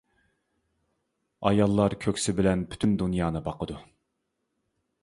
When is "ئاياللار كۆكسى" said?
1.49-2.35